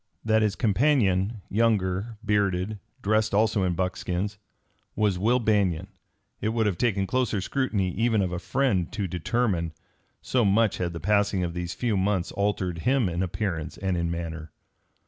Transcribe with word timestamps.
That 0.25 0.41
his 0.41 0.55
companion, 0.55 1.43
younger, 1.47 2.17
bearded, 2.25 2.79
dressed 3.03 3.35
also 3.35 3.61
in 3.61 3.75
buckskins, 3.75 4.39
was 4.95 5.19
Will 5.19 5.37
Banion 5.37 5.89
it 6.41 6.49
would 6.49 6.65
have 6.65 6.79
taken 6.79 7.05
closer 7.05 7.39
scrutiny 7.39 7.91
even 7.91 8.23
of 8.23 8.31
a 8.31 8.39
friend 8.39 8.91
to 8.93 9.07
determine, 9.07 9.73
so 10.19 10.43
much 10.43 10.79
had 10.79 10.93
the 10.93 10.99
passing 10.99 11.43
of 11.43 11.53
these 11.53 11.75
few 11.75 11.95
months 11.97 12.31
altered 12.31 12.79
him 12.79 13.07
in 13.07 13.21
appearance 13.21 13.77
and 13.77 13.95
in 13.95 14.09
manner. 14.09 14.51